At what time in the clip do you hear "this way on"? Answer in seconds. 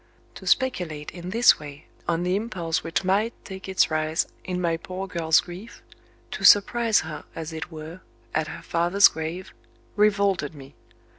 1.29-2.23